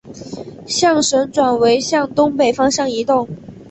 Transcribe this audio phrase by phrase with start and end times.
[0.65, 3.29] 象神转为向东北方向移动。